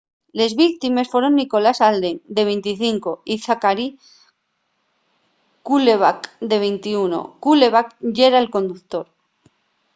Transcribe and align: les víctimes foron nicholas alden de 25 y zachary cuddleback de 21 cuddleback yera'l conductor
les 0.39 0.51
víctimes 0.63 1.11
foron 1.13 1.33
nicholas 1.41 1.77
alden 1.91 2.15
de 2.35 2.41
25 2.49 3.11
y 3.33 3.35
zachary 3.45 3.87
cuddleback 5.67 6.21
de 6.49 6.57
21 6.65 7.19
cuddleback 7.43 7.87
yera'l 8.17 8.51
conductor 8.55 9.05